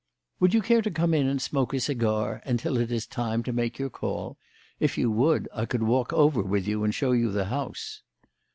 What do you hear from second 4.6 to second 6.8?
If you would, I could walk over with